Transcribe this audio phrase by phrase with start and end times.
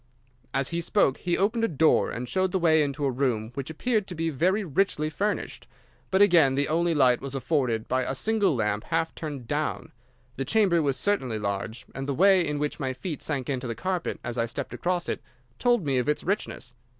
[0.51, 3.69] "As he spoke he opened a door and showed the way into a room which
[3.69, 5.67] appeared to be very richly furnished,
[6.09, 9.91] but again the only light was afforded by a single lamp half turned down.
[10.37, 13.75] The chamber was certainly large, and the way in which my feet sank into the
[13.75, 15.21] carpet as I stepped across it
[15.59, 16.73] told me of its richness.